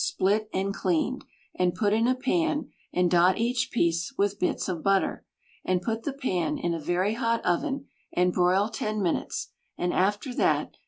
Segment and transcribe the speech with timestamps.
[0.03, 1.25] Split and cleaned.
[1.53, 2.71] And put in a pan.
[2.91, 4.11] And dot each piece.
[4.17, 5.23] With bits of butter.
[5.63, 6.57] And put the pan.
[6.57, 7.85] In a very hot oven.
[8.11, 9.49] And broil ten minutes.
[9.77, 10.73] And after that.